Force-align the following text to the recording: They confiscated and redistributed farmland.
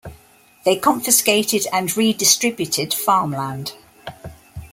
They 0.65 0.77
confiscated 0.77 1.67
and 1.71 1.95
redistributed 1.95 2.91
farmland. 2.91 3.73